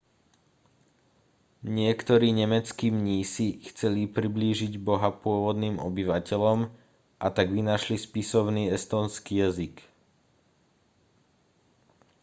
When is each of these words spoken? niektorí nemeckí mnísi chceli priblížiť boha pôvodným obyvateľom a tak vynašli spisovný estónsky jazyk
niektorí 1.77 2.29
nemeckí 2.41 2.87
mnísi 2.99 3.47
chceli 3.69 4.09
priblížiť 4.17 4.73
boha 4.87 5.09
pôvodným 5.23 5.75
obyvateľom 5.89 6.59
a 7.21 7.27
tak 7.37 7.47
vynašli 7.57 7.97
spisovný 8.05 8.63
estónsky 8.77 9.33
jazyk 9.43 9.75